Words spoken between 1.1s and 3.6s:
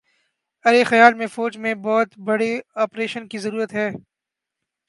میں فوج میں بہت بڑے آپریشن کی